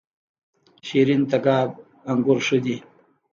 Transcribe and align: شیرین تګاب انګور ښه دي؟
شیرین 0.87 1.21
تګاب 1.31 1.69
انګور 2.11 2.39
ښه 2.45 2.57
دي؟ 2.63 2.75